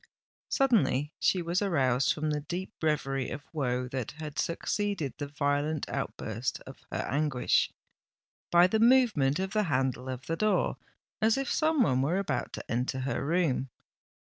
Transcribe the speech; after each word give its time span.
Suddenly 0.49 1.13
she 1.19 1.43
was 1.43 1.61
aroused 1.61 2.11
from 2.11 2.31
the 2.31 2.39
deep 2.41 2.73
reverie 2.81 3.29
of 3.29 3.43
woe 3.53 3.87
that 3.89 4.13
had 4.13 4.39
succeeded 4.39 5.13
the 5.19 5.27
violent 5.27 5.87
outburst 5.87 6.59
of 6.61 6.79
her 6.91 6.97
anguish, 7.07 7.69
by 8.49 8.65
the 8.65 8.79
movement 8.79 9.37
of 9.37 9.51
the 9.53 9.65
handle 9.69 10.09
of 10.09 10.25
the 10.25 10.35
door, 10.35 10.77
as 11.21 11.37
if 11.37 11.51
some 11.53 11.83
one 11.83 12.01
were 12.01 12.17
about 12.17 12.51
to 12.53 12.65
enter 12.67 13.01
her 13.01 13.23
room. 13.23 13.69